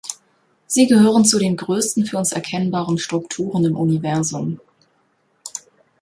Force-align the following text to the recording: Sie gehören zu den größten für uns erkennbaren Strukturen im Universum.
Sie 0.65 0.87
gehören 0.87 1.25
zu 1.25 1.37
den 1.37 1.55
größten 1.55 2.07
für 2.07 2.17
uns 2.17 2.31
erkennbaren 2.31 2.97
Strukturen 2.97 3.65
im 3.65 3.75
Universum. 3.77 4.59